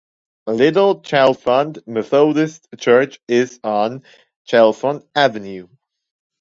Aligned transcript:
Little 0.47 1.01
Chalfont 1.03 1.85
Methodist 1.87 2.67
Church 2.79 3.19
is 3.27 3.59
on 3.63 4.01
Chalfont 4.47 5.05
Avenue. 5.15 5.67